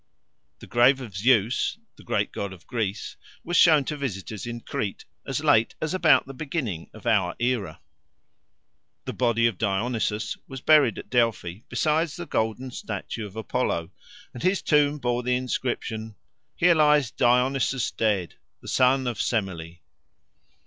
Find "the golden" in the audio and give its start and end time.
12.07-12.71